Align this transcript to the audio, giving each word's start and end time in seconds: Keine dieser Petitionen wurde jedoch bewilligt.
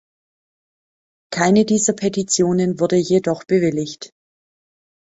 Keine 1.31 1.63
dieser 1.63 1.93
Petitionen 1.93 2.79
wurde 2.79 2.95
jedoch 2.95 3.43
bewilligt. 3.43 4.11